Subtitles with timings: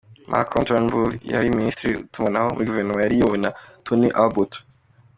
[0.31, 3.49] Malcolm Turnbull yari Minisitiri w’Itumanaho muri Guverinoma yari iyobowe na
[3.85, 4.53] Tonny Abbott.